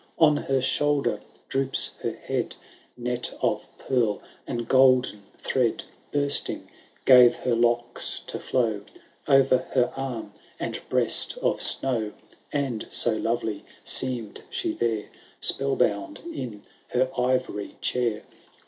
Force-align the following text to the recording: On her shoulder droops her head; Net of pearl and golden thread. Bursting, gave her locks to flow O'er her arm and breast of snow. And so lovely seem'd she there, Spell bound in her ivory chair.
On 0.17 0.35
her 0.35 0.61
shoulder 0.61 1.21
droops 1.47 1.91
her 2.01 2.13
head; 2.13 2.55
Net 2.97 3.31
of 3.39 3.67
pearl 3.77 4.19
and 4.47 4.67
golden 4.67 5.21
thread. 5.37 5.83
Bursting, 6.11 6.67
gave 7.05 7.35
her 7.35 7.53
locks 7.53 8.21
to 8.25 8.39
flow 8.39 8.81
O'er 9.29 9.43
her 9.43 9.93
arm 9.95 10.33
and 10.59 10.79
breast 10.89 11.37
of 11.43 11.61
snow. 11.61 12.13
And 12.51 12.87
so 12.89 13.15
lovely 13.15 13.63
seem'd 13.83 14.41
she 14.49 14.73
there, 14.73 15.05
Spell 15.39 15.75
bound 15.75 16.21
in 16.33 16.63
her 16.87 17.11
ivory 17.15 17.77
chair. 17.79 18.23